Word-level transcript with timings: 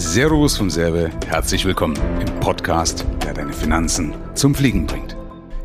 Servus 0.00 0.56
vom 0.56 0.70
Serve, 0.70 1.10
herzlich 1.26 1.64
willkommen 1.64 1.96
im 2.20 2.38
Podcast, 2.38 3.04
der 3.24 3.34
deine 3.34 3.52
Finanzen 3.52 4.14
zum 4.36 4.54
Fliegen 4.54 4.86
bringt. 4.86 5.16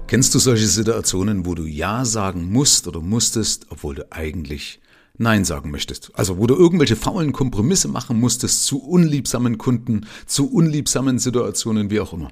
Kennst 0.08 0.34
du 0.34 0.40
solche 0.40 0.66
Situationen, 0.66 1.46
wo 1.46 1.54
du 1.54 1.66
Ja 1.66 2.04
sagen 2.04 2.52
musst 2.52 2.88
oder 2.88 3.00
musstest, 3.00 3.68
obwohl 3.70 3.94
du 3.94 4.12
eigentlich 4.12 4.82
Nein 5.20 5.46
sagen 5.46 5.70
möchtest? 5.70 6.10
Also 6.16 6.40
wo 6.40 6.48
du 6.48 6.56
irgendwelche 6.56 6.96
faulen 6.96 7.32
Kompromisse 7.32 7.88
machen 7.88 8.20
musstest 8.20 8.66
zu 8.66 8.84
unliebsamen 8.84 9.60
Kunden, 9.60 10.08
zu 10.26 10.52
unliebsamen 10.52 11.20
Situationen, 11.20 11.92
wie 11.92 12.00
auch 12.00 12.12
immer. 12.12 12.32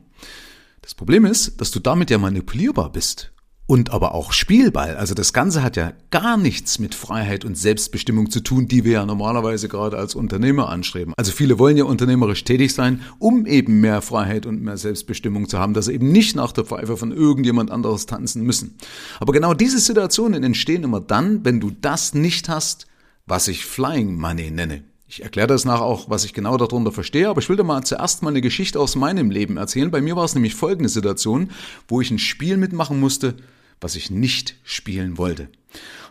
Das 0.81 0.95
Problem 0.95 1.23
ist, 1.23 1.61
dass 1.61 1.70
du 1.70 1.79
damit 1.79 2.09
ja 2.09 2.18
manipulierbar 2.18 2.91
bist 2.91 3.31
und 3.68 3.91
aber 3.91 4.14
auch 4.14 4.34
Spielball. 4.34 4.98
Also 4.98 5.14
das 5.14 5.32
Ganze 5.34 5.64
hat 5.64 5.78
ja 5.78 5.93
gar 6.10 6.36
nichts 6.36 6.78
mit 6.78 6.93
Freiheit 6.93 7.46
und 7.46 7.57
Selbstbestimmung 7.57 8.30
zu 8.30 8.41
tun, 8.41 8.68
die 8.68 8.84
wir 8.84 8.91
ja 8.91 9.05
normalerweise 9.05 9.70
gerade 9.70 9.98
als 9.98 10.14
Unternehmer 10.14 10.70
anstreben. 10.70 11.14
Also 11.16 11.32
viele 11.32 11.57
wollen 11.57 11.78
ja 11.78 11.86
unternehmerisch 11.86 12.43
tätig 12.43 12.74
sein, 12.74 13.01
um 13.20 13.46
eben 13.46 13.79
mehr 13.79 14.01
Freiheit 14.01 14.46
und 14.46 14.61
mehr 14.61 14.78
Selbstbestimmung 14.78 15.47
zu 15.47 15.57
haben, 15.57 15.74
dass 15.74 15.86
sie 15.86 15.93
eben 15.93 16.11
nicht 16.11 16.36
nach 16.36 16.51
der 16.51 16.65
Pfeife 16.65 16.97
von 16.97 17.11
irgendjemand 17.11 17.71
anderes 17.71 18.06
tanzen 18.06 18.43
müssen. 18.43 18.78
Aber 19.20 19.32
genau 19.32 19.54
diese 19.54 19.79
Situationen 19.79 20.43
entstehen 20.43 20.84
immer 20.84 21.00
dann, 21.00 21.46
wenn 21.46 21.59
du 21.59 21.71
das 21.71 22.14
nicht 22.14 22.50
hast, 22.50 22.87
was 23.25 23.48
ich 23.48 23.65
Flying 23.65 24.20
Money 24.20 24.51
nenne. 24.51 24.84
Ich 25.11 25.24
erkläre 25.24 25.47
das 25.47 25.65
nachher 25.65 25.83
auch, 25.83 26.10
was 26.10 26.24
ich 26.24 26.33
genau 26.33 26.56
darunter 26.56 26.93
verstehe, 26.93 27.28
aber 27.28 27.42
ich 27.42 27.50
will 27.50 27.57
dir 27.57 27.65
mal 27.65 27.83
zuerst 27.83 28.24
mal 28.24 28.29
eine 28.29 28.39
Geschichte 28.39 28.79
aus 28.79 28.96
meinem 28.96 29.29
Leben 29.29 29.57
erzählen. 29.57 29.92
Bei 29.92 30.00
mir 30.00 30.15
war 30.15 30.24
es 30.24 30.36
nämlich 30.36 30.56
folgende 30.56 30.87
Situation, 30.87 31.51
wo 31.89 32.00
ich 32.00 32.11
ein 32.11 32.17
Spiel 32.17 32.56
mitmachen 32.56 32.97
musste, 32.97 33.36
was 33.81 33.97
ich 33.97 34.09
nicht 34.09 34.56
spielen 34.64 35.17
wollte. 35.17 35.50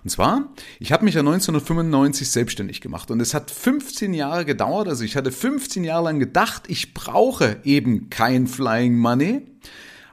Und 0.05 0.11
zwar, 0.11 0.51
ich 0.81 0.93
habe 0.93 1.07
mich 1.07 1.15
ja 1.15 1.21
1995 1.21 2.29
selbstständig 2.29 2.83
gemacht 2.83 3.11
und 3.11 3.21
es 3.21 3.33
hat 3.33 3.51
15 3.51 4.13
Jahre 4.13 4.45
gedauert, 4.45 4.87
also 4.87 5.03
ich 5.03 5.17
hatte 5.17 5.33
15 5.33 5.83
Jahre 5.83 6.05
lang 6.05 6.19
gedacht, 6.19 6.65
ich 6.69 6.93
brauche 6.93 7.59
eben 7.65 8.11
kein 8.11 8.47
Flying 8.47 8.99
Money, 8.99 9.47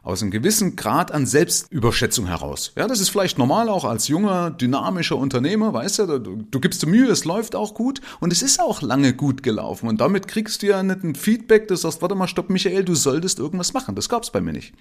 aus 0.07 0.21
einem 0.21 0.31
gewissen 0.31 0.77
Grad 0.77 1.11
an 1.11 1.25
Selbstüberschätzung 1.25 2.27
heraus. 2.27 2.71
Ja, 2.77 2.87
das 2.87 3.01
ist 3.01 3.09
vielleicht 3.09 3.37
normal 3.37 3.67
auch 3.67 3.83
als 3.83 4.07
junger, 4.07 4.51
dynamischer 4.51 5.17
Unternehmer, 5.17 5.73
weißt 5.73 5.99
du, 5.99 6.19
du, 6.19 6.35
du 6.49 6.59
gibst 6.61 6.81
dir 6.81 6.87
Mühe, 6.87 7.11
es 7.11 7.25
läuft 7.25 7.55
auch 7.55 7.73
gut 7.73 7.99
und 8.21 8.31
es 8.31 8.41
ist 8.41 8.61
auch 8.61 8.81
lange 8.81 9.13
gut 9.13 9.43
gelaufen 9.43 9.89
und 9.89 9.99
damit 9.99 10.29
kriegst 10.29 10.61
du 10.61 10.67
ja 10.67 10.81
nicht 10.81 11.03
ein 11.03 11.13
Feedback, 11.13 11.67
das 11.67 11.81
sagst, 11.81 12.01
warte 12.01 12.15
mal, 12.15 12.29
stopp, 12.29 12.49
Michael, 12.49 12.85
du 12.85 12.95
solltest 12.95 13.39
irgendwas 13.39 13.73
machen. 13.73 13.95
Das 13.95 14.07
gab's 14.07 14.31
bei 14.31 14.39
mir 14.39 14.53
nicht. 14.53 14.73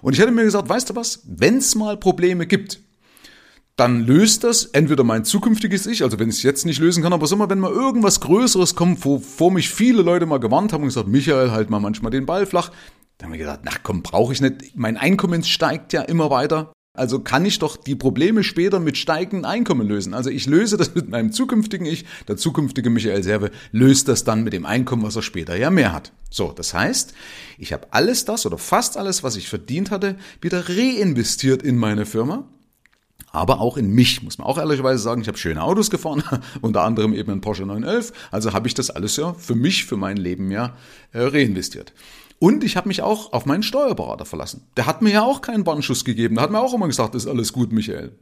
Und 0.00 0.14
ich 0.14 0.20
hätte 0.20 0.32
mir 0.32 0.44
gesagt, 0.44 0.70
weißt 0.70 0.88
du 0.88 0.96
was, 0.96 1.20
wenn's 1.26 1.74
mal 1.74 1.98
Probleme 1.98 2.46
gibt, 2.46 2.80
dann 3.76 4.06
löst 4.06 4.42
das 4.42 4.64
entweder 4.64 5.04
mein 5.04 5.26
zukünftiges 5.26 5.86
Ich, 5.86 6.02
also 6.02 6.18
wenn 6.18 6.30
ich 6.30 6.36
es 6.36 6.42
jetzt 6.44 6.64
nicht 6.64 6.80
lösen 6.80 7.02
kann, 7.02 7.12
aber 7.12 7.26
sag 7.26 7.38
mal, 7.38 7.50
wenn 7.50 7.58
mal 7.58 7.70
irgendwas 7.70 8.20
Größeres 8.20 8.74
kommt, 8.74 9.04
wovor 9.04 9.50
mich 9.50 9.68
viele 9.68 10.00
Leute 10.00 10.24
mal 10.24 10.40
gewarnt 10.40 10.72
haben 10.72 10.82
und 10.82 10.88
gesagt, 10.88 11.08
Michael, 11.08 11.50
halt 11.50 11.68
mal 11.68 11.80
manchmal 11.80 12.10
den 12.10 12.24
Ball 12.24 12.46
flach, 12.46 12.70
dann 13.22 13.28
haben 13.28 13.38
wir 13.38 13.38
gesagt, 13.38 13.62
na 13.64 13.70
komm, 13.80 14.02
brauche 14.02 14.32
ich 14.32 14.40
nicht. 14.40 14.74
Mein 14.76 14.96
Einkommen 14.96 15.44
steigt 15.44 15.92
ja 15.92 16.02
immer 16.02 16.28
weiter. 16.30 16.72
Also 16.92 17.20
kann 17.20 17.46
ich 17.46 17.60
doch 17.60 17.76
die 17.76 17.94
Probleme 17.94 18.42
später 18.42 18.80
mit 18.80 18.98
steigenden 18.98 19.44
Einkommen 19.44 19.86
lösen. 19.86 20.12
Also 20.12 20.28
ich 20.28 20.46
löse 20.46 20.76
das 20.76 20.92
mit 20.96 21.08
meinem 21.08 21.30
zukünftigen 21.30 21.86
Ich, 21.86 22.04
der 22.26 22.36
zukünftige 22.36 22.90
Michael 22.90 23.22
Serve 23.22 23.52
löst 23.70 24.08
das 24.08 24.24
dann 24.24 24.42
mit 24.42 24.52
dem 24.52 24.66
Einkommen, 24.66 25.04
was 25.04 25.14
er 25.14 25.22
später 25.22 25.56
ja 25.56 25.70
mehr 25.70 25.92
hat. 25.92 26.10
So, 26.30 26.50
das 26.50 26.74
heißt, 26.74 27.14
ich 27.58 27.72
habe 27.72 27.86
alles 27.92 28.24
das 28.24 28.44
oder 28.44 28.58
fast 28.58 28.96
alles, 28.96 29.22
was 29.22 29.36
ich 29.36 29.48
verdient 29.48 29.92
hatte, 29.92 30.16
wieder 30.40 30.68
reinvestiert 30.68 31.62
in 31.62 31.76
meine 31.76 32.06
Firma 32.06 32.48
aber 33.32 33.60
auch 33.60 33.78
in 33.78 33.90
mich, 33.90 34.22
muss 34.22 34.36
man 34.36 34.46
auch 34.46 34.58
ehrlicherweise 34.58 35.02
sagen. 35.02 35.22
Ich 35.22 35.28
habe 35.28 35.38
schöne 35.38 35.62
Autos 35.62 35.90
gefahren, 35.90 36.22
unter 36.60 36.82
anderem 36.82 37.14
eben 37.14 37.32
ein 37.32 37.40
Porsche 37.40 37.64
911. 37.64 38.12
Also 38.30 38.52
habe 38.52 38.68
ich 38.68 38.74
das 38.74 38.90
alles 38.90 39.16
ja 39.16 39.32
für 39.32 39.54
mich, 39.54 39.86
für 39.86 39.96
mein 39.96 40.18
Leben 40.18 40.50
ja 40.50 40.76
äh, 41.12 41.22
reinvestiert. 41.22 41.94
Und 42.42 42.64
ich 42.64 42.76
habe 42.76 42.88
mich 42.88 43.02
auch 43.02 43.32
auf 43.32 43.46
meinen 43.46 43.62
Steuerberater 43.62 44.24
verlassen. 44.24 44.66
Der 44.76 44.86
hat 44.86 45.00
mir 45.00 45.12
ja 45.12 45.22
auch 45.22 45.42
keinen 45.42 45.64
Warnschuss 45.64 46.04
gegeben. 46.04 46.34
Der 46.34 46.42
hat 46.42 46.50
mir 46.50 46.58
auch 46.58 46.74
immer 46.74 46.88
gesagt, 46.88 47.14
ist 47.14 47.28
alles 47.28 47.52
gut, 47.52 47.70
Michael. 47.70 48.16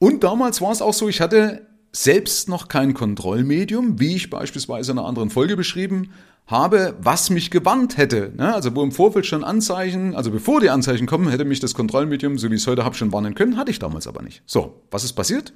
Und 0.00 0.24
damals 0.24 0.60
war 0.60 0.72
es 0.72 0.82
auch 0.82 0.92
so, 0.92 1.08
ich 1.08 1.20
hatte 1.20 1.64
selbst 1.92 2.48
noch 2.48 2.66
kein 2.66 2.92
Kontrollmedium, 2.92 4.00
wie 4.00 4.16
ich 4.16 4.30
beispielsweise 4.30 4.90
in 4.90 4.98
einer 4.98 5.06
anderen 5.06 5.30
Folge 5.30 5.56
beschrieben 5.56 6.10
habe, 6.48 6.96
was 7.00 7.30
mich 7.30 7.52
gewarnt 7.52 7.96
hätte. 7.96 8.32
Ne? 8.36 8.52
Also 8.52 8.74
wo 8.74 8.82
im 8.82 8.90
Vorfeld 8.90 9.26
schon 9.26 9.44
Anzeichen, 9.44 10.16
also 10.16 10.32
bevor 10.32 10.60
die 10.60 10.70
Anzeichen 10.70 11.06
kommen, 11.06 11.28
hätte 11.28 11.44
mich 11.44 11.60
das 11.60 11.74
Kontrollmedium, 11.74 12.38
so 12.38 12.50
wie 12.50 12.56
ich 12.56 12.62
es 12.62 12.66
heute 12.66 12.84
habe, 12.84 12.96
schon 12.96 13.12
warnen 13.12 13.36
können, 13.36 13.56
hatte 13.56 13.70
ich 13.70 13.78
damals 13.78 14.08
aber 14.08 14.22
nicht. 14.22 14.42
So, 14.46 14.82
was 14.90 15.04
ist 15.04 15.12
passiert? 15.12 15.52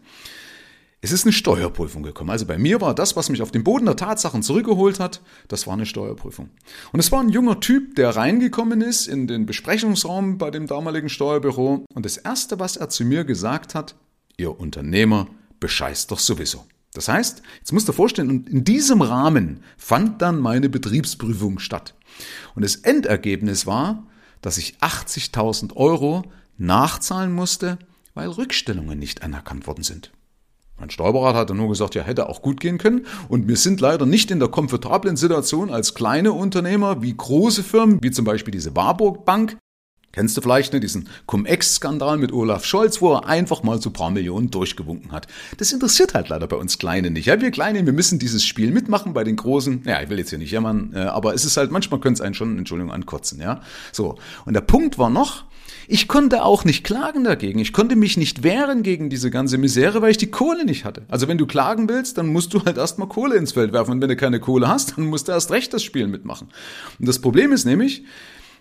Es 1.03 1.13
ist 1.13 1.25
eine 1.25 1.33
Steuerprüfung 1.33 2.03
gekommen. 2.03 2.29
Also 2.29 2.45
bei 2.45 2.59
mir 2.59 2.83
war 2.83 2.95
das, 2.95 3.17
was 3.17 3.31
mich 3.31 3.41
auf 3.41 3.51
den 3.51 3.65
Boden 3.65 3.87
der 3.87 3.97
Tatsachen 3.97 4.43
zurückgeholt 4.43 5.01
hat, 5.01 5.23
das 5.49 5.67
war 5.67 5.73
eine 5.73 5.87
Steuerprüfung. 5.87 6.51
Und 6.93 7.01
es 7.01 7.11
war 7.11 7.21
ein 7.21 7.31
junger 7.31 7.61
Typ, 7.61 7.95
der 7.97 8.17
reingekommen 8.17 8.83
ist 8.83 9.07
in 9.07 9.27
den 9.27 9.47
Besprechungsraum 9.47 10.37
bei 10.37 10.51
dem 10.51 10.67
damaligen 10.67 11.09
Steuerbüro. 11.09 11.87
Und 11.95 12.05
das 12.05 12.19
Erste, 12.19 12.59
was 12.59 12.77
er 12.77 12.91
zu 12.91 13.05
mir 13.05 13.25
gesagt 13.25 13.75
hat, 13.75 13.95
Ihr 14.37 14.59
Unternehmer 14.59 15.27
bescheißt 15.59 16.11
doch 16.11 16.19
sowieso. 16.19 16.65
Das 16.95 17.09
heißt, 17.09 17.43
jetzt 17.59 17.73
musst 17.73 17.89
du 17.89 17.93
dir 17.93 17.97
vorstellen, 17.97 18.47
in 18.47 18.65
diesem 18.65 19.01
Rahmen 19.03 19.63
fand 19.77 20.23
dann 20.23 20.41
meine 20.41 20.69
Betriebsprüfung 20.69 21.59
statt. 21.59 21.95
Und 22.55 22.65
das 22.65 22.77
Endergebnis 22.77 23.67
war, 23.67 24.07
dass 24.43 24.59
ich 24.59 24.79
80.000 24.79 25.77
Euro 25.77 26.25
nachzahlen 26.57 27.33
musste, 27.33 27.79
weil 28.15 28.29
Rückstellungen 28.29 28.99
nicht 28.99 29.23
anerkannt 29.23 29.67
worden 29.67 29.85
sind. 29.85 30.11
Mein 30.81 30.91
Steuerberater 30.91 31.39
hat 31.39 31.51
dann 31.51 31.59
nur 31.59 31.69
gesagt, 31.69 31.95
ja, 31.95 32.03
hätte 32.03 32.29
auch 32.29 32.41
gut 32.41 32.59
gehen 32.59 32.79
können. 32.79 33.07
Und 33.29 33.49
wir 33.49 33.57
sind 33.57 33.81
leider 33.81 34.07
nicht 34.07 34.31
in 34.31 34.39
der 34.39 34.49
komfortablen 34.49 35.17
Situation 35.17 35.71
als 35.71 35.95
kleine 35.95 36.33
Unternehmer 36.33 37.03
wie 37.03 37.15
große 37.15 37.63
Firmen, 37.63 38.03
wie 38.03 38.11
zum 38.11 38.25
Beispiel 38.25 38.53
diese 38.53 38.75
Warburg 38.75 39.27
Bank. 39.27 39.59
Kennst 40.13 40.37
du 40.37 40.41
vielleicht 40.41 40.73
ne, 40.73 40.81
diesen 40.81 41.09
Cum-Ex-Skandal 41.27 42.19
mit 42.19 42.33
Olaf 42.33 42.65
Scholz, 42.65 43.01
wo 43.01 43.13
er 43.13 43.27
einfach 43.27 43.63
mal 43.63 43.81
so 43.81 43.91
ein 43.91 43.93
paar 43.93 44.11
Millionen 44.11 44.51
durchgewunken 44.51 45.13
hat. 45.13 45.29
Das 45.59 45.71
interessiert 45.71 46.15
halt 46.15 46.31
leider 46.31 46.49
bei 46.49 46.57
uns 46.57 46.79
Kleinen 46.79 47.13
nicht. 47.13 47.27
Ja, 47.27 47.41
wir 47.41 47.53
Kleinen, 47.53 47.87
wir 47.87 47.93
müssen 47.93 48.19
dieses 48.19 48.45
Spiel 48.45 48.73
mitmachen 48.73 49.13
bei 49.13 49.23
den 49.23 49.37
Großen. 49.37 49.83
Ja, 49.85 50.03
ich 50.03 50.09
will 50.09 50.19
jetzt 50.19 50.31
hier 50.31 50.39
nicht 50.39 50.51
jammern, 50.51 50.93
äh, 50.95 51.01
aber 51.01 51.35
es 51.35 51.45
ist 51.45 51.57
halt, 51.57 51.71
manchmal 51.71 52.01
könnte 52.01 52.21
es 52.21 52.27
einen 52.27 52.35
schon, 52.35 52.59
Entschuldigung, 52.59 52.93
ankotzen, 52.93 53.41
ja. 53.41 53.61
So. 53.93 54.17
Und 54.47 54.55
der 54.55 54.63
Punkt 54.63 54.99
war 54.99 55.11
noch, 55.11 55.45
ich 55.89 56.09
konnte 56.09 56.45
auch 56.45 56.65
nicht 56.65 56.85
klagen 56.85 57.25
dagegen. 57.25 57.59
Ich 57.59 57.73
konnte 57.73 57.97
mich 57.97 58.17
nicht 58.17 58.43
wehren 58.43 58.83
gegen 58.83 59.11
diese 59.11 59.31
ganze 59.31 59.59
Misere, 59.59 60.03
weil 60.03 60.11
ich 60.11 60.19
die 60.19 60.31
Kohle 60.31 60.65
nicht 60.65 60.85
hatte. 60.85 61.03
Also 61.09 61.29
wenn 61.29 61.39
du 61.39 61.47
klagen 61.47 61.89
willst, 61.89 62.19
dann 62.19 62.29
musst 62.29 62.55
du 62.55 62.65
halt 62.65 62.77
erstmal 62.77 63.09
Kohle 63.09 63.37
ins 63.37 63.53
Feld 63.53 63.73
werfen. 63.73 63.93
Und 63.93 64.01
wenn 64.01 64.09
du 64.09 64.17
keine 64.17 64.41
Kohle 64.41 64.69
hast, 64.69 64.97
dann 64.97 65.07
musst 65.07 65.29
du 65.29 65.33
erst 65.33 65.51
recht 65.51 65.73
das 65.73 65.83
Spiel 65.83 66.07
mitmachen. 66.07 66.49
Und 66.99 67.09
das 67.09 67.21
Problem 67.21 67.53
ist 67.53 67.65
nämlich, 67.65 68.05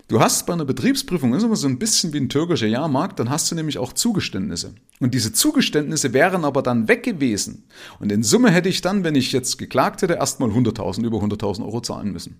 Du 0.09 0.19
hast 0.19 0.47
bei 0.47 0.53
einer 0.53 0.65
Betriebsprüfung, 0.65 1.35
ist 1.35 1.43
immer 1.43 1.55
so 1.55 1.67
ein 1.67 1.77
bisschen 1.77 2.13
wie 2.13 2.17
ein 2.17 2.29
türkischer 2.29 2.65
Jahrmarkt, 2.65 3.19
dann 3.19 3.29
hast 3.29 3.51
du 3.51 3.55
nämlich 3.55 3.77
auch 3.77 3.93
Zugeständnisse. 3.93 4.73
Und 4.99 5.13
diese 5.13 5.33
Zugeständnisse 5.33 6.13
wären 6.13 6.45
aber 6.45 6.63
dann 6.63 6.87
weg 6.87 7.03
gewesen. 7.03 7.65
Und 7.99 8.11
in 8.11 8.23
Summe 8.23 8.49
hätte 8.49 8.69
ich 8.69 8.81
dann, 8.81 9.03
wenn 9.03 9.13
ich 9.13 9.31
jetzt 9.31 9.59
geklagt 9.59 10.01
hätte, 10.01 10.15
erstmal 10.15 10.49
100.000, 10.49 11.05
über 11.05 11.19
100.000 11.19 11.63
Euro 11.63 11.81
zahlen 11.81 12.11
müssen. 12.11 12.37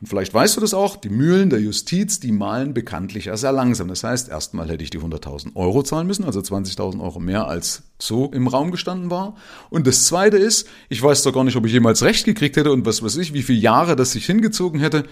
Und 0.00 0.06
vielleicht 0.06 0.32
weißt 0.32 0.56
du 0.56 0.60
das 0.60 0.74
auch, 0.74 0.96
die 0.96 1.08
Mühlen 1.08 1.50
der 1.50 1.60
Justiz, 1.60 2.20
die 2.20 2.32
malen 2.32 2.74
bekanntlich 2.74 3.26
ja 3.26 3.36
sehr 3.36 3.52
langsam. 3.52 3.88
Das 3.88 4.04
heißt, 4.04 4.28
erstmal 4.28 4.68
hätte 4.68 4.84
ich 4.84 4.90
die 4.90 5.00
100.000 5.00 5.56
Euro 5.56 5.82
zahlen 5.82 6.06
müssen, 6.06 6.24
also 6.24 6.40
20.000 6.40 7.00
Euro 7.00 7.18
mehr 7.18 7.48
als 7.48 7.82
so 7.98 8.30
im 8.32 8.46
Raum 8.46 8.70
gestanden 8.70 9.10
war. 9.10 9.36
Und 9.70 9.86
das 9.86 10.06
zweite 10.06 10.36
ist, 10.36 10.68
ich 10.88 11.02
weiß 11.02 11.22
doch 11.24 11.32
gar 11.32 11.44
nicht, 11.44 11.56
ob 11.56 11.66
ich 11.66 11.72
jemals 11.72 12.02
Recht 12.02 12.24
gekriegt 12.24 12.56
hätte 12.56 12.70
und 12.70 12.86
was 12.86 13.02
weiß 13.02 13.16
ich, 13.16 13.34
wie 13.34 13.42
viele 13.42 13.58
Jahre 13.58 13.96
das 13.96 14.12
sich 14.12 14.26
hingezogen 14.26 14.80
hätte 14.80 15.04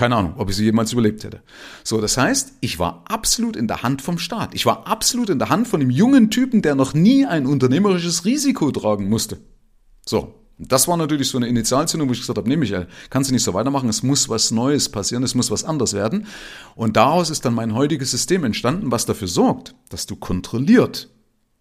keine 0.00 0.16
Ahnung, 0.16 0.34
ob 0.38 0.48
ich 0.48 0.56
sie 0.56 0.64
jemals 0.64 0.92
überlebt 0.92 1.24
hätte. 1.24 1.42
So, 1.84 2.00
das 2.00 2.16
heißt, 2.16 2.54
ich 2.60 2.78
war 2.78 3.04
absolut 3.06 3.54
in 3.54 3.68
der 3.68 3.82
Hand 3.82 4.00
vom 4.00 4.18
Staat. 4.18 4.54
Ich 4.54 4.64
war 4.64 4.86
absolut 4.86 5.28
in 5.28 5.38
der 5.38 5.50
Hand 5.50 5.68
von 5.68 5.80
einem 5.80 5.90
jungen 5.90 6.30
Typen, 6.30 6.62
der 6.62 6.74
noch 6.74 6.94
nie 6.94 7.26
ein 7.26 7.46
unternehmerisches 7.46 8.24
Risiko 8.24 8.70
tragen 8.70 9.10
musste. 9.10 9.38
So, 10.06 10.39
das 10.68 10.86
war 10.88 10.96
natürlich 10.96 11.28
so 11.28 11.38
eine 11.38 11.48
Initialzündung, 11.48 12.08
wo 12.08 12.12
ich 12.12 12.20
gesagt 12.20 12.36
habe, 12.36 12.48
nee, 12.48 12.56
Michael, 12.56 12.86
kannst 13.08 13.30
du 13.30 13.34
nicht 13.34 13.42
so 13.42 13.54
weitermachen, 13.54 13.88
es 13.88 14.02
muss 14.02 14.28
was 14.28 14.50
Neues 14.50 14.90
passieren, 14.90 15.22
es 15.22 15.34
muss 15.34 15.50
was 15.50 15.64
anderes 15.64 15.94
werden. 15.94 16.26
Und 16.74 16.96
daraus 16.96 17.30
ist 17.30 17.44
dann 17.44 17.54
mein 17.54 17.74
heutiges 17.74 18.10
System 18.10 18.44
entstanden, 18.44 18.90
was 18.90 19.06
dafür 19.06 19.28
sorgt, 19.28 19.74
dass 19.88 20.06
du 20.06 20.16
kontrolliert 20.16 21.08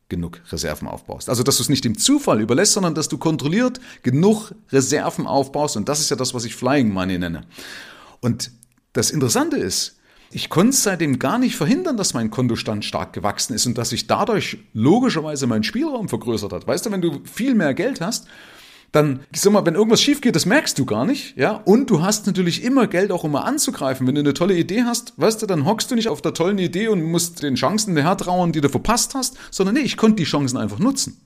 genug 0.09 0.41
Reserven 0.51 0.87
aufbaust. 0.87 1.29
Also, 1.29 1.43
dass 1.43 1.57
du 1.57 1.63
es 1.63 1.69
nicht 1.69 1.85
dem 1.85 1.97
Zufall 1.97 2.41
überlässt, 2.41 2.73
sondern 2.73 2.95
dass 2.95 3.07
du 3.07 3.17
kontrolliert 3.17 3.79
genug 4.03 4.53
Reserven 4.71 5.27
aufbaust. 5.27 5.77
Und 5.77 5.87
das 5.87 5.99
ist 5.99 6.09
ja 6.09 6.17
das, 6.17 6.33
was 6.33 6.43
ich 6.43 6.55
Flying 6.55 6.89
Money 6.89 7.19
nenne. 7.19 7.43
Und 8.19 8.51
das 8.91 9.11
Interessante 9.11 9.57
ist, 9.57 9.97
ich 10.31 10.49
konnte 10.49 10.75
seitdem 10.75 11.19
gar 11.19 11.39
nicht 11.39 11.55
verhindern, 11.55 11.95
dass 11.95 12.13
mein 12.13 12.29
Kontostand 12.29 12.85
stark 12.85 13.13
gewachsen 13.13 13.53
ist 13.53 13.65
und 13.65 13.77
dass 13.77 13.89
sich 13.89 14.07
dadurch 14.07 14.57
logischerweise 14.73 15.47
mein 15.47 15.63
Spielraum 15.63 16.09
vergrößert 16.09 16.51
hat. 16.53 16.67
Weißt 16.67 16.85
du, 16.85 16.91
wenn 16.91 17.01
du 17.01 17.21
viel 17.23 17.55
mehr 17.55 17.73
Geld 17.73 18.01
hast, 18.01 18.27
dann, 18.91 19.19
ich 19.31 19.41
sag 19.41 19.53
mal, 19.53 19.65
wenn 19.65 19.75
irgendwas 19.75 20.01
schief 20.01 20.21
geht, 20.21 20.35
das 20.35 20.45
merkst 20.45 20.77
du 20.79 20.85
gar 20.85 21.05
nicht, 21.05 21.37
ja. 21.37 21.61
Und 21.65 21.89
du 21.89 22.01
hast 22.01 22.25
natürlich 22.25 22.63
immer 22.63 22.87
Geld 22.87 23.11
auch, 23.11 23.23
mal 23.23 23.41
anzugreifen. 23.41 24.07
Wenn 24.07 24.15
du 24.15 24.21
eine 24.21 24.33
tolle 24.33 24.55
Idee 24.55 24.83
hast, 24.83 25.13
weißt 25.17 25.41
du, 25.41 25.45
dann 25.45 25.65
hockst 25.65 25.91
du 25.91 25.95
nicht 25.95 26.07
auf 26.07 26.21
der 26.21 26.33
tollen 26.33 26.57
Idee 26.57 26.87
und 26.87 27.03
musst 27.03 27.43
den 27.43 27.55
Chancen 27.55 27.93
hinterher 27.93 28.17
trauern, 28.17 28.51
die 28.51 28.61
du 28.61 28.69
verpasst 28.69 29.13
hast, 29.13 29.37
sondern 29.51 29.75
nee, 29.75 29.81
ich 29.81 29.97
konnte 29.97 30.15
die 30.15 30.23
Chancen 30.23 30.57
einfach 30.57 30.79
nutzen. 30.79 31.21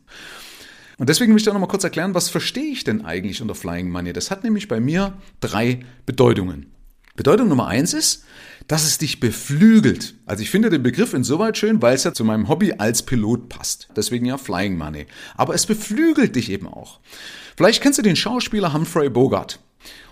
Und 0.98 1.10
deswegen 1.10 1.32
möchte 1.32 1.48
ich 1.48 1.52
auch 1.52 1.54
noch 1.54 1.66
mal 1.66 1.72
kurz 1.72 1.84
erklären, 1.84 2.14
was 2.14 2.30
verstehe 2.30 2.72
ich 2.72 2.84
denn 2.84 3.06
eigentlich 3.06 3.42
unter 3.42 3.56
Flying 3.56 3.90
Money? 3.90 4.14
Das 4.14 4.30
hat 4.30 4.44
nämlich 4.44 4.68
bei 4.68 4.80
mir 4.80 5.14
drei 5.40 5.80
Bedeutungen. 6.06 6.68
Bedeutung 7.16 7.48
Nummer 7.48 7.68
eins 7.68 7.94
ist, 7.94 8.24
dass 8.68 8.86
es 8.86 8.98
dich 8.98 9.20
beflügelt. 9.20 10.16
Also 10.26 10.42
ich 10.42 10.50
finde 10.50 10.72
den 10.72 10.82
Begriff 10.82 11.14
insoweit 11.14 11.58
schön, 11.60 11.80
weil 11.80 11.94
es 11.94 12.06
ja 12.06 12.14
zu 12.14 12.26
meinem 12.26 12.48
Hobby 12.48 12.74
als 12.74 13.04
Pilot 13.04 13.50
passt. 13.50 13.90
Deswegen 13.96 14.26
ja 14.26 14.40
Flying 14.40 14.78
Money. 14.78 15.06
Aber 15.36 15.54
es 15.54 15.68
beflügelt 15.68 16.36
dich 16.36 16.50
eben 16.50 16.68
auch. 16.68 17.02
Vielleicht 17.56 17.84
kennst 17.84 18.00
du 18.00 18.04
den 18.04 18.16
Schauspieler 18.16 18.74
Humphrey 18.74 19.10
Bogart. 19.10 19.60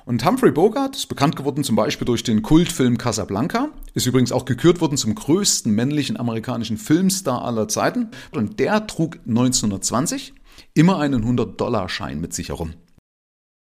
Und 0.06 0.24
Humphrey 0.26 0.52
Bogart 0.52 0.96
ist 0.96 1.08
bekannt 1.08 1.36
geworden 1.36 1.64
zum 1.64 1.76
Beispiel 1.76 2.06
durch 2.06 2.22
den 2.22 2.44
Kultfilm 2.44 3.00
Casablanca, 3.00 3.70
ist 3.96 4.06
übrigens 4.06 4.32
auch 4.32 4.46
gekürt 4.46 4.80
worden 4.80 4.98
zum 4.98 5.16
größten 5.16 5.72
männlichen 5.72 6.18
amerikanischen 6.18 6.78
Filmstar 6.78 7.44
aller 7.44 7.68
Zeiten. 7.68 8.10
Und 8.32 8.60
der 8.60 8.86
trug 8.86 9.18
1920 9.28 10.34
immer 10.76 11.00
einen 11.00 11.24
100-Dollar-Schein 11.24 12.22
mit 12.22 12.34
sich 12.34 12.50
herum. 12.50 12.74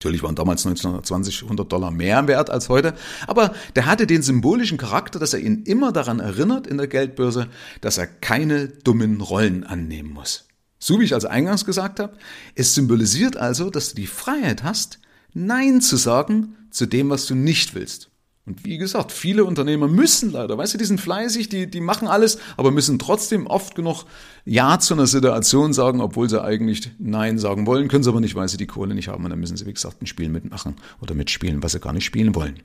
Natürlich 0.05 0.21
waren 0.21 0.35
damals 0.35 0.63
1920 0.67 1.41
100 1.45 1.71
Dollar 1.71 1.89
mehr 1.89 2.27
wert 2.27 2.51
als 2.51 2.69
heute, 2.69 2.93
aber 3.25 3.55
der 3.75 3.87
hatte 3.87 4.05
den 4.05 4.21
symbolischen 4.21 4.77
Charakter, 4.77 5.17
dass 5.17 5.33
er 5.33 5.39
ihn 5.39 5.63
immer 5.63 5.91
daran 5.91 6.19
erinnert 6.19 6.67
in 6.67 6.77
der 6.77 6.85
Geldbörse, 6.85 7.47
dass 7.81 7.97
er 7.97 8.05
keine 8.05 8.67
dummen 8.67 9.19
Rollen 9.19 9.63
annehmen 9.63 10.13
muss. 10.13 10.47
So 10.77 10.99
wie 10.99 11.05
ich 11.05 11.15
also 11.15 11.27
eingangs 11.27 11.65
gesagt 11.65 11.99
habe, 11.99 12.15
es 12.53 12.75
symbolisiert 12.75 13.35
also, 13.35 13.71
dass 13.71 13.89
du 13.89 13.95
die 13.95 14.05
Freiheit 14.05 14.63
hast, 14.63 14.99
Nein 15.33 15.81
zu 15.81 15.95
sagen 15.95 16.55
zu 16.69 16.85
dem, 16.85 17.09
was 17.09 17.25
du 17.25 17.33
nicht 17.33 17.73
willst. 17.73 18.11
Und 18.45 18.63
wie 18.63 18.77
gesagt, 18.77 19.11
viele 19.11 19.43
Unternehmer 19.43 19.87
müssen 19.87 20.31
leider, 20.31 20.55
weißt 20.55 20.75
du, 20.75 20.77
die 20.77 20.85
sind 20.85 21.01
fleißig, 21.01 21.49
die, 21.49 21.67
die 21.67 21.81
machen 21.81 22.07
alles, 22.07 22.37
aber 22.57 22.69
müssen 22.69 22.99
trotzdem 22.99 23.47
oft 23.47 23.73
genug 23.73 24.05
Ja 24.45 24.77
zu 24.77 24.93
einer 24.93 25.07
Situation 25.07 25.73
sagen, 25.73 25.99
obwohl 25.99 26.29
sie 26.29 26.43
eigentlich 26.43 26.91
Nein 26.99 27.39
sagen 27.39 27.65
wollen, 27.65 27.87
können 27.87 28.03
sie 28.03 28.09
aber 28.09 28.21
nicht, 28.21 28.35
weil 28.35 28.47
sie 28.47 28.57
die 28.57 28.67
Kohle 28.67 28.93
nicht 28.93 29.07
haben. 29.07 29.23
Und 29.23 29.31
dann 29.31 29.39
müssen 29.39 29.57
sie, 29.57 29.65
wie 29.65 29.73
gesagt, 29.73 30.01
ein 30.01 30.05
Spiel 30.05 30.29
mitmachen 30.29 30.75
oder 31.01 31.15
mitspielen, 31.15 31.63
was 31.63 31.71
sie 31.71 31.79
gar 31.79 31.93
nicht 31.93 32.05
spielen 32.05 32.35
wollen. 32.35 32.59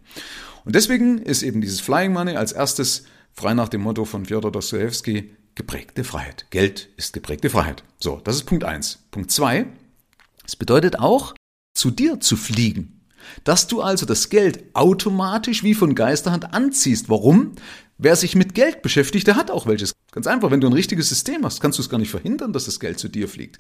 Und 0.67 0.75
deswegen 0.75 1.17
ist 1.17 1.43
eben 1.43 1.63
dieses 1.63 1.81
Flying 1.81 2.13
Money 2.13 2.37
als 2.37 2.53
erstes, 2.53 3.05
frei 3.33 3.55
nach 3.55 3.71
dem 3.71 3.81
Motto 3.81 4.05
von 4.05 4.27
Fyodor 4.27 4.53
Dostoevsky, 4.53 5.31
geprägte 5.55 6.05
Freiheit. 6.05 6.45
Geld 6.51 6.91
ist 6.99 7.15
geprägte 7.15 7.49
Freiheit. 7.49 7.85
So, 7.99 8.21
das 8.23 8.37
ist 8.37 8.45
Punkt 8.45 8.65
eins. 8.65 8.99
Punkt 9.11 9.31
zwei, 9.31 9.67
es 10.47 10.57
bedeutet 10.57 10.99
auch, 10.99 11.35
zu 11.75 11.91
dir 11.91 12.21
zu 12.21 12.37
fliegen. 12.37 13.00
Dass 13.45 13.67
du 13.67 13.81
also 13.81 14.07
das 14.07 14.29
Geld 14.29 14.65
automatisch 14.75 15.63
wie 15.63 15.75
von 15.75 15.95
Geisterhand 15.95 16.55
anziehst. 16.55 17.09
Warum? 17.09 17.53
Wer 17.99 18.17
sich 18.17 18.35
mit 18.35 18.55
Geld 18.55 18.81
beschäftigt, 18.81 19.27
der 19.27 19.37
hat 19.37 19.51
auch 19.51 19.67
welches. 19.67 19.93
Ganz 20.13 20.27
einfach, 20.27 20.51
wenn 20.51 20.61
du 20.61 20.67
ein 20.67 20.73
richtiges 20.73 21.09
System 21.09 21.45
hast, 21.45 21.61
kannst 21.61 21.79
du 21.79 21.83
es 21.83 21.91
gar 21.91 21.99
nicht 21.99 22.11
verhindern, 22.11 22.53
dass 22.53 22.65
das 22.65 22.81
Geld 22.81 22.99
zu 22.99 23.09
dir 23.09 23.29
fliegt. 23.29 23.59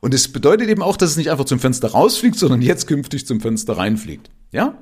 Und 0.00 0.14
es 0.14 0.30
bedeutet 0.30 0.68
eben 0.68 0.82
auch, 0.82 0.96
dass 0.96 1.10
es 1.10 1.16
nicht 1.16 1.30
einfach 1.30 1.44
zum 1.44 1.58
Fenster 1.58 1.90
rausfliegt, 1.90 2.38
sondern 2.38 2.62
jetzt 2.62 2.86
künftig 2.86 3.26
zum 3.26 3.40
Fenster 3.40 3.76
reinfliegt. 3.76 4.30
Ja? 4.52 4.78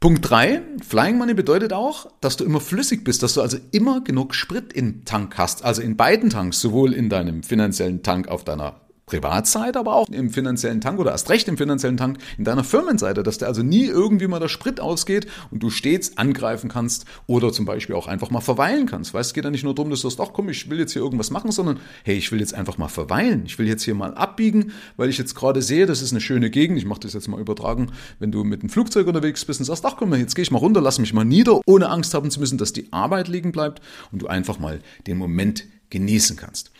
Punkt 0.00 0.28
drei: 0.28 0.62
Flying 0.86 1.18
Money 1.18 1.34
bedeutet 1.34 1.72
auch, 1.72 2.10
dass 2.20 2.36
du 2.36 2.44
immer 2.44 2.60
flüssig 2.60 3.04
bist, 3.04 3.22
dass 3.22 3.34
du 3.34 3.42
also 3.42 3.58
immer 3.70 4.02
genug 4.02 4.34
Sprit 4.34 4.72
im 4.72 5.04
Tank 5.04 5.36
hast, 5.36 5.64
also 5.64 5.82
in 5.82 5.96
beiden 5.96 6.30
Tanks, 6.30 6.60
sowohl 6.60 6.94
in 6.94 7.08
deinem 7.08 7.42
finanziellen 7.42 8.02
Tank 8.02 8.28
auf 8.28 8.44
deiner 8.44 8.80
Privatseite, 9.10 9.78
aber 9.78 9.96
auch 9.96 10.08
im 10.08 10.30
finanziellen 10.30 10.80
Tank 10.80 11.00
oder 11.00 11.10
erst 11.10 11.28
recht 11.30 11.48
im 11.48 11.56
finanziellen 11.56 11.96
Tank 11.96 12.18
in 12.38 12.44
deiner 12.44 12.62
Firmenseite, 12.62 13.24
dass 13.24 13.38
der 13.38 13.48
also 13.48 13.62
nie 13.62 13.86
irgendwie 13.86 14.28
mal 14.28 14.38
der 14.38 14.48
Sprit 14.48 14.78
ausgeht 14.78 15.26
und 15.50 15.62
du 15.62 15.68
stets 15.68 16.16
angreifen 16.16 16.70
kannst 16.70 17.06
oder 17.26 17.52
zum 17.52 17.64
Beispiel 17.64 17.96
auch 17.96 18.06
einfach 18.06 18.30
mal 18.30 18.40
verweilen 18.40 18.86
kannst. 18.86 19.12
Weißt, 19.12 19.30
es 19.30 19.34
geht 19.34 19.44
ja 19.44 19.50
nicht 19.50 19.64
nur 19.64 19.74
darum, 19.74 19.90
dass 19.90 20.02
du 20.02 20.08
sagst, 20.08 20.20
ach 20.20 20.32
komm, 20.32 20.48
ich 20.48 20.70
will 20.70 20.78
jetzt 20.78 20.92
hier 20.92 21.02
irgendwas 21.02 21.30
machen, 21.30 21.50
sondern 21.50 21.80
hey, 22.04 22.16
ich 22.16 22.30
will 22.30 22.38
jetzt 22.38 22.54
einfach 22.54 22.78
mal 22.78 22.88
verweilen. 22.88 23.42
Ich 23.46 23.58
will 23.58 23.66
jetzt 23.66 23.82
hier 23.82 23.96
mal 23.96 24.14
abbiegen, 24.14 24.72
weil 24.96 25.08
ich 25.08 25.18
jetzt 25.18 25.34
gerade 25.34 25.60
sehe, 25.60 25.86
das 25.86 26.02
ist 26.02 26.12
eine 26.12 26.20
schöne 26.20 26.48
Gegend. 26.48 26.78
Ich 26.78 26.84
mache 26.84 27.00
das 27.00 27.12
jetzt 27.12 27.26
mal 27.26 27.40
übertragen, 27.40 27.90
wenn 28.20 28.30
du 28.30 28.44
mit 28.44 28.62
dem 28.62 28.68
Flugzeug 28.68 29.08
unterwegs 29.08 29.44
bist 29.44 29.58
und 29.58 29.66
sagst, 29.66 29.84
ach 29.84 29.96
komm, 29.96 30.14
jetzt 30.14 30.36
gehe 30.36 30.44
ich 30.44 30.52
mal 30.52 30.58
runter, 30.58 30.80
lass 30.80 31.00
mich 31.00 31.12
mal 31.12 31.24
nieder, 31.24 31.60
ohne 31.66 31.88
Angst 31.88 32.14
haben 32.14 32.30
zu 32.30 32.38
müssen, 32.38 32.58
dass 32.58 32.72
die 32.72 32.92
Arbeit 32.92 33.26
liegen 33.26 33.50
bleibt 33.50 33.82
und 34.12 34.22
du 34.22 34.28
einfach 34.28 34.60
mal 34.60 34.78
den 35.08 35.18
Moment 35.18 35.64
genießen 35.90 36.36
kannst. 36.36 36.70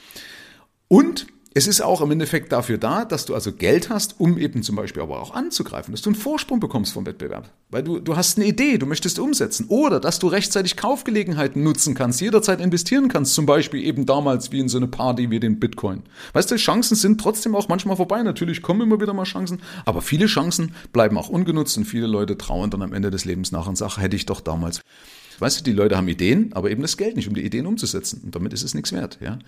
Und 0.87 1.27
es 1.53 1.67
ist 1.67 1.81
auch 1.81 2.01
im 2.01 2.13
Endeffekt 2.13 2.53
dafür 2.53 2.79
da, 2.79 3.05
dass 3.05 3.25
du 3.25 3.35
also 3.35 3.53
Geld 3.53 3.91
hast, 3.91 4.21
um 4.21 4.39
eben 4.39 4.63
zum 4.63 4.77
Beispiel 4.77 5.03
aber 5.03 5.21
auch 5.21 5.35
anzugreifen, 5.35 5.93
dass 5.93 6.01
du 6.01 6.11
einen 6.11 6.15
Vorsprung 6.15 6.61
bekommst 6.61 6.93
vom 6.93 7.07
Wettbewerb. 7.07 7.51
Weil 7.71 7.83
du, 7.83 7.99
du 7.99 8.17
hast 8.17 8.39
eine 8.39 8.47
Idee, 8.47 8.79
du 8.79 8.87
möchtest 8.87 9.19
umsetzen. 9.19 9.67
Oder 9.69 9.99
dass 9.99 10.21
du 10.21 10.29
rechtzeitig 10.29 10.77
Kaufgelegenheiten 10.77 11.65
nutzen 11.65 11.95
kannst, 11.95 12.21
jederzeit 12.21 12.61
investieren 12.61 13.09
kannst, 13.09 13.35
zum 13.35 13.47
Beispiel 13.47 13.83
eben 13.85 14.07
damals 14.07 14.53
wie 14.53 14.61
in 14.61 14.69
so 14.69 14.79
eine 14.79 14.87
Party 14.87 15.31
wie 15.31 15.41
den 15.41 15.59
Bitcoin. 15.59 16.05
Weißt 16.35 16.53
du, 16.53 16.57
Chancen 16.57 16.95
sind 16.95 17.21
trotzdem 17.21 17.57
auch 17.57 17.69
manchmal 17.69 17.97
vorbei. 17.97 18.23
Natürlich 18.23 18.63
kommen 18.63 18.83
immer 18.83 19.01
wieder 19.01 19.13
mal 19.13 19.25
Chancen, 19.25 19.61
aber 19.85 20.03
viele 20.03 20.27
Chancen 20.27 20.75
bleiben 20.93 21.19
auch 21.19 21.29
ungenutzt 21.29 21.77
und 21.77 21.85
viele 21.85 22.07
Leute 22.07 22.39
trauern 22.39 22.71
dann 22.71 22.83
am 22.83 22.93
Ende 22.93 23.11
des 23.11 23.25
Lebens 23.25 23.51
nach 23.51 23.67
und 23.67 23.77
sagen, 23.77 24.01
hätte 24.01 24.15
ich 24.15 24.27
doch 24.27 24.41
damals. 24.41 24.83
Weißt 25.41 25.61
du, 25.61 25.65
die 25.65 25.73
Leute 25.73 25.97
haben 25.97 26.09
Ideen, 26.09 26.53
aber 26.53 26.71
eben 26.71 26.83
das 26.83 26.97
Geld 26.97 27.17
nicht, 27.17 27.29
um 27.29 27.35
die 27.35 27.45
Ideen 27.45 27.67
umzusetzen. 27.67 28.21
Und 28.25 28.35
damit 28.35 28.53
ist 28.53 28.63
es 28.63 28.75
nichts 28.75 28.93
wert, 28.93 29.19
ja. 29.21 29.39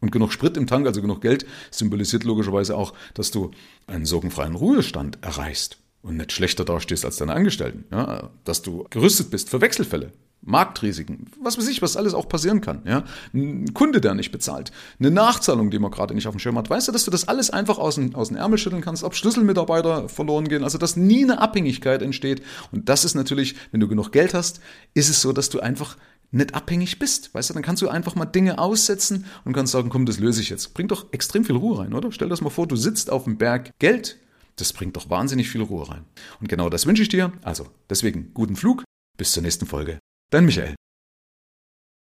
Und 0.00 0.10
genug 0.10 0.32
Sprit 0.32 0.56
im 0.56 0.66
Tank, 0.66 0.86
also 0.86 1.00
genug 1.00 1.22
Geld, 1.22 1.46
symbolisiert 1.70 2.24
logischerweise 2.24 2.76
auch, 2.76 2.94
dass 3.14 3.30
du 3.30 3.52
einen 3.86 4.06
sorgenfreien 4.06 4.54
Ruhestand 4.54 5.18
erreichst 5.22 5.78
und 6.02 6.16
nicht 6.16 6.32
schlechter 6.32 6.64
dastehst 6.64 7.04
als 7.04 7.16
deine 7.16 7.32
Angestellten. 7.32 7.84
Ja? 7.90 8.30
Dass 8.44 8.62
du 8.62 8.86
gerüstet 8.90 9.30
bist 9.30 9.48
für 9.48 9.60
Wechselfälle. 9.60 10.12
Marktrisiken, 10.44 11.26
was 11.40 11.58
weiß 11.58 11.68
ich, 11.68 11.82
was 11.82 11.96
alles 11.96 12.14
auch 12.14 12.28
passieren 12.28 12.60
kann. 12.60 12.82
Ja? 12.84 13.04
Ein 13.32 13.72
Kunde, 13.74 14.00
der 14.00 14.14
nicht 14.14 14.30
bezahlt, 14.30 14.72
eine 14.98 15.10
Nachzahlung, 15.10 15.70
die 15.70 15.78
man 15.78 15.90
gerade 15.90 16.14
nicht 16.14 16.26
auf 16.26 16.34
dem 16.34 16.38
Schirm 16.38 16.58
hat. 16.58 16.70
Weißt 16.70 16.88
du, 16.88 16.92
dass 16.92 17.04
du 17.04 17.10
das 17.10 17.28
alles 17.28 17.50
einfach 17.50 17.78
aus 17.78 17.96
dem, 17.96 18.14
aus 18.14 18.28
dem 18.28 18.36
Ärmel 18.36 18.58
schütteln 18.58 18.82
kannst, 18.82 19.04
ob 19.04 19.14
Schlüsselmitarbeiter 19.14 20.08
verloren 20.08 20.48
gehen, 20.48 20.64
also 20.64 20.78
dass 20.78 20.96
nie 20.96 21.24
eine 21.24 21.40
Abhängigkeit 21.40 22.02
entsteht. 22.02 22.42
Und 22.72 22.88
das 22.88 23.04
ist 23.04 23.14
natürlich, 23.14 23.56
wenn 23.70 23.80
du 23.80 23.88
genug 23.88 24.12
Geld 24.12 24.34
hast, 24.34 24.60
ist 24.92 25.08
es 25.08 25.20
so, 25.20 25.32
dass 25.32 25.48
du 25.48 25.60
einfach 25.60 25.96
nicht 26.30 26.54
abhängig 26.54 26.98
bist. 26.98 27.34
Weißt 27.34 27.50
du, 27.50 27.54
dann 27.54 27.62
kannst 27.62 27.80
du 27.80 27.88
einfach 27.88 28.14
mal 28.14 28.26
Dinge 28.26 28.58
aussetzen 28.58 29.24
und 29.44 29.52
kannst 29.52 29.72
sagen, 29.72 29.88
komm, 29.88 30.04
das 30.04 30.18
löse 30.18 30.40
ich 30.40 30.50
jetzt. 30.50 30.74
Bringt 30.74 30.90
doch 30.90 31.12
extrem 31.12 31.44
viel 31.44 31.56
Ruhe 31.56 31.78
rein, 31.78 31.94
oder? 31.94 32.12
Stell 32.12 32.28
dir 32.28 32.30
das 32.30 32.40
mal 32.40 32.50
vor, 32.50 32.66
du 32.66 32.76
sitzt 32.76 33.10
auf 33.10 33.24
dem 33.24 33.38
Berg 33.38 33.70
Geld. 33.78 34.18
Das 34.56 34.72
bringt 34.72 34.96
doch 34.96 35.10
wahnsinnig 35.10 35.48
viel 35.48 35.62
Ruhe 35.62 35.88
rein. 35.88 36.04
Und 36.40 36.48
genau 36.48 36.68
das 36.68 36.86
wünsche 36.86 37.02
ich 37.02 37.08
dir. 37.08 37.32
Also, 37.42 37.66
deswegen 37.88 38.32
guten 38.34 38.56
Flug. 38.56 38.84
Bis 39.16 39.32
zur 39.32 39.42
nächsten 39.42 39.66
Folge. 39.66 39.98
Dein 40.34 40.46
Michael. 40.46 40.74